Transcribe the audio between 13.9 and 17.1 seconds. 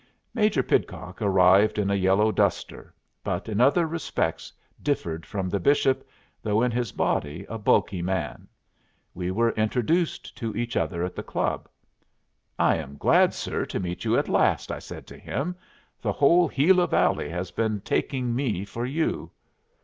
you at last," I said to him. "The whole Gila